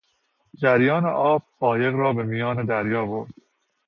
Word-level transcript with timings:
جریان 0.57 1.05
آب 1.05 1.43
قایق 1.59 1.95
را 1.95 2.13
به 2.13 2.23
میان 2.23 2.65
دریا 2.65 3.05
برد. 3.05 3.33